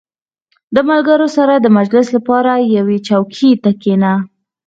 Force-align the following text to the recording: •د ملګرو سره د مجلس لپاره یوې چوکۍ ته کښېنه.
•د 0.75 0.77
ملګرو 0.89 1.27
سره 1.37 1.53
د 1.59 1.67
مجلس 1.77 2.07
لپاره 2.17 2.51
یوې 2.77 2.97
چوکۍ 3.07 3.51
ته 3.63 3.71
کښېنه. 3.81 4.13